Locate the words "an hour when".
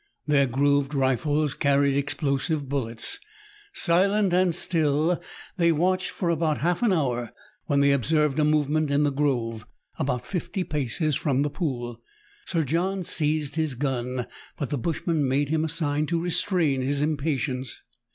6.81-7.81